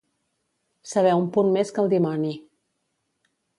Saber 0.91 1.11
un 1.19 1.27
punt 1.37 1.53
més 1.59 1.73
que 1.77 1.85
el 1.85 1.93
dimoni. 1.93 2.35